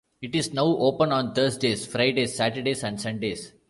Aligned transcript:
It 0.19 0.33
is 0.35 0.51
now 0.51 0.65
open 0.65 1.11
on 1.11 1.35
Thursdays, 1.35 1.85
Fridays, 1.85 2.35
Saturdays 2.35 2.83
and 2.83 2.99
Sundays. 2.99 3.53